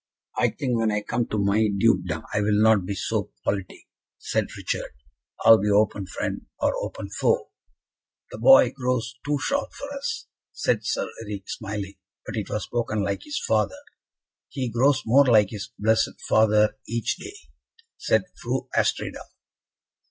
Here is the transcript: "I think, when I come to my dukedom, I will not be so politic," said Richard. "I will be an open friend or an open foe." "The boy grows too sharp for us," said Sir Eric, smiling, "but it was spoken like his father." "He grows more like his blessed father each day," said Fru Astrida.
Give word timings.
"I 0.35 0.49
think, 0.49 0.79
when 0.79 0.91
I 0.91 1.01
come 1.01 1.27
to 1.27 1.37
my 1.37 1.67
dukedom, 1.77 2.23
I 2.33 2.41
will 2.41 2.59
not 2.59 2.87
be 2.87 2.95
so 2.95 3.31
politic," 3.45 3.87
said 4.17 4.47
Richard. 4.57 4.89
"I 5.45 5.51
will 5.51 5.59
be 5.61 5.67
an 5.67 5.75
open 5.75 6.07
friend 6.07 6.47
or 6.59 6.69
an 6.69 6.75
open 6.81 7.11
foe." 7.11 7.51
"The 8.31 8.39
boy 8.39 8.71
grows 8.71 9.13
too 9.23 9.37
sharp 9.37 9.73
for 9.73 9.93
us," 9.95 10.25
said 10.53 10.83
Sir 10.87 11.07
Eric, 11.21 11.43
smiling, 11.47 11.97
"but 12.25 12.35
it 12.35 12.49
was 12.49 12.63
spoken 12.63 13.03
like 13.03 13.21
his 13.25 13.39
father." 13.47 13.77
"He 14.49 14.69
grows 14.71 15.03
more 15.05 15.27
like 15.27 15.51
his 15.51 15.69
blessed 15.77 16.19
father 16.27 16.79
each 16.87 17.17
day," 17.17 17.35
said 17.99 18.23
Fru 18.41 18.69
Astrida. 18.75 19.21